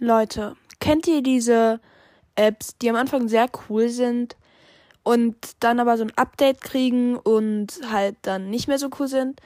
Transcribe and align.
Leute, 0.00 0.56
kennt 0.80 1.06
ihr 1.06 1.22
diese 1.22 1.80
Apps, 2.34 2.76
die 2.78 2.90
am 2.90 2.96
Anfang 2.96 3.28
sehr 3.28 3.48
cool 3.68 3.88
sind 3.88 4.36
und 5.02 5.36
dann 5.60 5.80
aber 5.80 5.96
so 5.96 6.04
ein 6.04 6.16
Update 6.16 6.60
kriegen 6.60 7.16
und 7.16 7.80
halt 7.90 8.16
dann 8.22 8.50
nicht 8.50 8.68
mehr 8.68 8.78
so 8.78 8.88
cool 8.98 9.08
sind? 9.08 9.40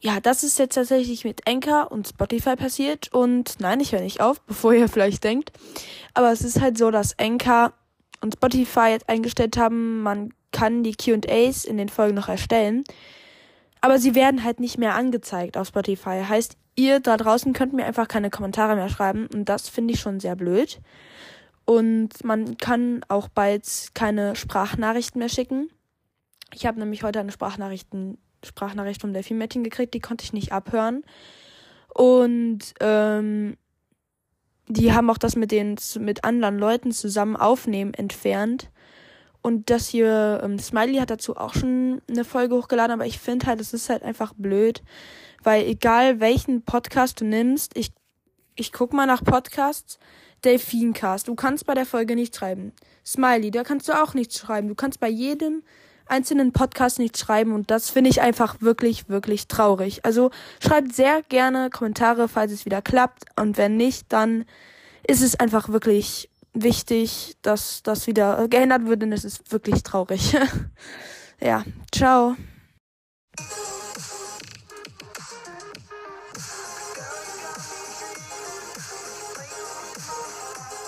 Ja, 0.00 0.20
das 0.20 0.44
ist 0.44 0.58
jetzt 0.58 0.74
tatsächlich 0.74 1.24
mit 1.24 1.48
Anchor 1.48 1.90
und 1.90 2.08
Spotify 2.08 2.56
passiert 2.56 3.12
und 3.12 3.54
nein, 3.60 3.80
ich 3.80 3.92
höre 3.92 4.00
nicht 4.00 4.20
auf, 4.20 4.40
bevor 4.46 4.74
ihr 4.74 4.88
vielleicht 4.88 5.24
denkt. 5.24 5.52
Aber 6.12 6.30
es 6.32 6.42
ist 6.42 6.60
halt 6.60 6.76
so, 6.76 6.90
dass 6.90 7.18
Anchor 7.18 7.72
und 8.20 8.34
Spotify 8.34 8.90
jetzt 8.90 9.08
eingestellt 9.08 9.56
haben, 9.56 10.02
man 10.02 10.32
kann 10.52 10.82
die 10.82 10.94
Q&As 10.94 11.64
in 11.64 11.76
den 11.76 11.88
Folgen 11.88 12.14
noch 12.14 12.28
erstellen. 12.28 12.84
Aber 13.84 13.98
sie 13.98 14.14
werden 14.14 14.44
halt 14.44 14.60
nicht 14.60 14.78
mehr 14.78 14.94
angezeigt 14.94 15.58
auf 15.58 15.68
Spotify. 15.68 16.22
Heißt, 16.26 16.56
ihr 16.74 17.00
da 17.00 17.18
draußen 17.18 17.52
könnt 17.52 17.74
mir 17.74 17.84
einfach 17.84 18.08
keine 18.08 18.30
Kommentare 18.30 18.76
mehr 18.76 18.88
schreiben 18.88 19.28
und 19.34 19.46
das 19.50 19.68
finde 19.68 19.92
ich 19.92 20.00
schon 20.00 20.20
sehr 20.20 20.36
blöd. 20.36 20.80
Und 21.66 22.24
man 22.24 22.56
kann 22.56 23.02
auch 23.08 23.28
bald 23.28 23.90
keine 23.92 24.36
Sprachnachrichten 24.36 25.18
mehr 25.18 25.28
schicken. 25.28 25.68
Ich 26.54 26.64
habe 26.64 26.78
nämlich 26.78 27.02
heute 27.02 27.20
eine 27.20 27.30
Sprachnachrichten, 27.30 28.16
Sprachnachricht 28.42 29.02
vom 29.02 29.12
Delfin-Mädchen 29.12 29.62
gekriegt, 29.64 29.92
die 29.92 30.00
konnte 30.00 30.24
ich 30.24 30.32
nicht 30.32 30.50
abhören. 30.50 31.02
Und 31.92 32.60
ähm, 32.80 33.58
die 34.66 34.94
haben 34.94 35.10
auch 35.10 35.18
das 35.18 35.36
mit 35.36 35.50
den 35.50 35.76
mit 36.00 36.24
anderen 36.24 36.58
Leuten 36.58 36.90
zusammen 36.90 37.36
aufnehmen 37.36 37.92
entfernt. 37.92 38.70
Und 39.46 39.68
das 39.68 39.88
hier, 39.88 40.40
ähm, 40.42 40.58
Smiley 40.58 40.96
hat 40.96 41.10
dazu 41.10 41.36
auch 41.36 41.52
schon 41.52 42.00
eine 42.08 42.24
Folge 42.24 42.54
hochgeladen, 42.56 42.92
aber 42.92 43.04
ich 43.04 43.18
finde 43.18 43.44
halt, 43.44 43.60
es 43.60 43.74
ist 43.74 43.90
halt 43.90 44.02
einfach 44.02 44.32
blöd, 44.38 44.82
weil 45.42 45.66
egal 45.66 46.18
welchen 46.18 46.62
Podcast 46.62 47.20
du 47.20 47.26
nimmst, 47.26 47.76
ich, 47.76 47.92
ich 48.54 48.72
guck 48.72 48.94
mal 48.94 49.04
nach 49.04 49.22
Podcasts, 49.22 49.98
Delfincast, 50.46 51.28
du 51.28 51.34
kannst 51.34 51.66
bei 51.66 51.74
der 51.74 51.84
Folge 51.84 52.14
nicht 52.14 52.34
schreiben. 52.34 52.72
Smiley, 53.04 53.50
da 53.50 53.64
kannst 53.64 53.86
du 53.86 54.02
auch 54.02 54.14
nichts 54.14 54.38
schreiben. 54.38 54.68
Du 54.68 54.74
kannst 54.74 54.98
bei 54.98 55.10
jedem 55.10 55.62
einzelnen 56.06 56.52
Podcast 56.52 56.98
nichts 56.98 57.20
schreiben 57.20 57.52
und 57.52 57.70
das 57.70 57.90
finde 57.90 58.08
ich 58.08 58.22
einfach 58.22 58.62
wirklich, 58.62 59.10
wirklich 59.10 59.46
traurig. 59.46 60.06
Also 60.06 60.30
schreibt 60.58 60.94
sehr 60.94 61.20
gerne 61.22 61.68
Kommentare, 61.68 62.28
falls 62.28 62.50
es 62.50 62.64
wieder 62.64 62.80
klappt 62.80 63.24
und 63.38 63.58
wenn 63.58 63.76
nicht, 63.76 64.10
dann 64.10 64.46
ist 65.06 65.20
es 65.20 65.38
einfach 65.38 65.68
wirklich 65.68 66.30
wichtig, 66.54 67.36
dass 67.42 67.82
das 67.82 68.06
wieder 68.06 68.48
geändert 68.48 68.86
wird, 68.86 69.02
denn 69.02 69.12
es 69.12 69.24
ist 69.24 69.52
wirklich 69.52 69.82
traurig. 69.82 70.36
ja, 71.40 71.64
ciao. 71.92 72.36